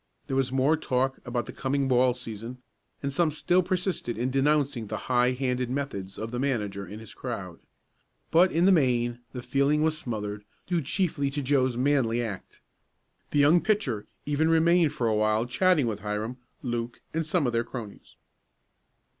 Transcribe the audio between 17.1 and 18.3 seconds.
and some of their cronies.